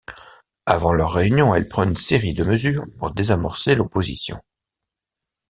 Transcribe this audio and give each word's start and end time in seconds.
Avant 0.65 0.93
leur 0.93 1.13
réunion, 1.13 1.53
elle 1.53 1.67
prend 1.69 1.83
une 1.83 1.95
série 1.95 2.33
de 2.33 2.43
mesures 2.43 2.83
pour 2.97 3.11
désamorcer 3.13 3.75
l’opposition. 3.75 4.41